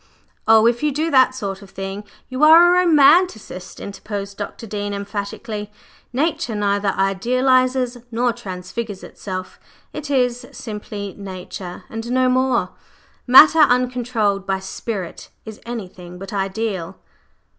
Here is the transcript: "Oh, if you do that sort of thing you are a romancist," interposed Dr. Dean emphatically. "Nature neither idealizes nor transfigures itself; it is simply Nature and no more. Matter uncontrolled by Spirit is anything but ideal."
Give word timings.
"Oh, 0.47 0.65
if 0.65 0.81
you 0.81 0.91
do 0.91 1.11
that 1.11 1.35
sort 1.35 1.61
of 1.61 1.69
thing 1.69 2.03
you 2.27 2.43
are 2.43 2.75
a 2.75 2.79
romancist," 2.87 3.79
interposed 3.79 4.35
Dr. 4.35 4.65
Dean 4.65 4.95
emphatically. 4.95 5.71
"Nature 6.11 6.55
neither 6.55 6.87
idealizes 6.97 7.99
nor 8.09 8.33
transfigures 8.33 9.03
itself; 9.03 9.59
it 9.93 10.09
is 10.09 10.47
simply 10.51 11.13
Nature 11.15 11.83
and 11.87 12.09
no 12.09 12.29
more. 12.29 12.71
Matter 13.27 13.59
uncontrolled 13.59 14.47
by 14.47 14.57
Spirit 14.57 15.29
is 15.45 15.61
anything 15.67 16.17
but 16.17 16.33
ideal." 16.33 16.97